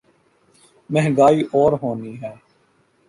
مہنگائی 0.89 1.41
اور 1.53 1.73
ہونی 1.81 2.13
ہے۔ 2.21 2.33